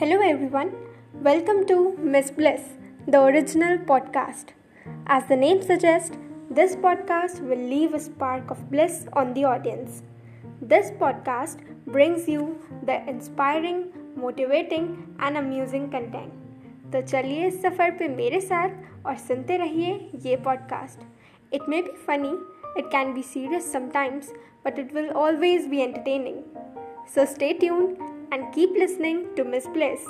[0.00, 0.70] Hello, everyone.
[1.22, 2.62] Welcome to Miss Bliss,
[3.06, 4.52] the original podcast.
[5.06, 6.16] As the name suggests,
[6.50, 10.02] this podcast will leave a spark of bliss on the audience.
[10.62, 14.88] This podcast brings you the inspiring, motivating,
[15.18, 16.32] and amusing content.
[16.92, 19.94] तो चलिए इस सफ़र पे मेरे साथ और सुनते रहिए
[20.24, 21.00] ये podcast
[21.54, 22.32] it may be funny
[22.78, 24.32] it can be serious sometimes
[24.66, 26.36] but it will always be entertaining
[27.14, 27.96] so stay tuned
[28.31, 30.05] and keep listening to Miss Bliss.